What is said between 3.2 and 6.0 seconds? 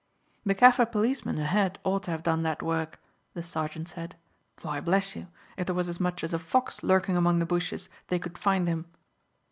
the sergeant said. "Why, bless you, if there was as